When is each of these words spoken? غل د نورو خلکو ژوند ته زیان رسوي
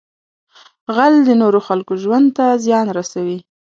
غل 0.95 1.15
د 1.27 1.29
نورو 1.41 1.59
خلکو 1.67 1.93
ژوند 2.03 2.27
ته 2.37 2.45
زیان 2.65 2.87
رسوي 2.97 3.39